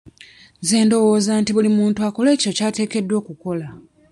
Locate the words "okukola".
3.21-3.67